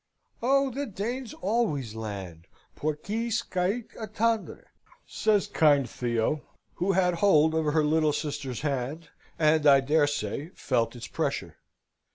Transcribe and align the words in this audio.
"Oh, 0.41 0.71
the 0.71 0.87
Danes 0.87 1.31
always 1.35 1.93
land, 1.93 2.47
pour 2.75 2.95
qui 2.95 3.29
scait 3.29 3.89
attendre!" 3.99 4.63
says 5.05 5.45
kind 5.45 5.87
Theo, 5.87 6.41
who 6.73 6.93
had 6.93 7.13
hold 7.13 7.53
of 7.53 7.65
her 7.71 7.83
sister's 8.11 8.63
little 8.63 8.71
hand, 8.75 9.09
and, 9.37 9.67
I 9.67 9.79
dare 9.79 10.07
say, 10.07 10.49
felt 10.55 10.95
its 10.95 11.05
pressure. 11.05 11.57